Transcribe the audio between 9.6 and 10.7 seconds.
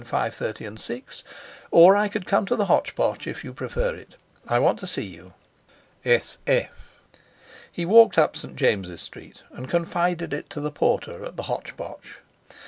confided it to